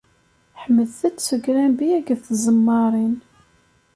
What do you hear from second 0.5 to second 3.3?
Ḥemdet- t s ugrambi akked tẓemmarin!